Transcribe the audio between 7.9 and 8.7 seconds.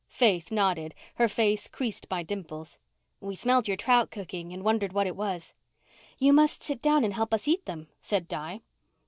said Di.